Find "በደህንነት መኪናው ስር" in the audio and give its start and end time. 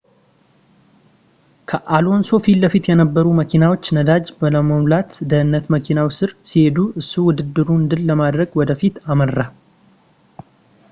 5.19-6.31